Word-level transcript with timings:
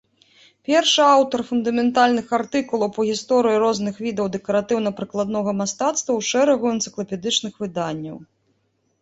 Першы 0.67 1.01
аўтар 1.07 1.41
фундаментальных 1.49 2.27
артыкулаў 2.37 2.89
па 2.95 3.05
гісторыі 3.09 3.59
розных 3.65 4.01
відаў 4.07 4.31
дэкаратыўна-прыкладнога 4.37 5.51
мастацтва 5.61 5.93
ў 5.99 6.21
шэрагу 6.33 6.65
энцыклапедычных 6.75 7.53
выданняў. 7.67 8.17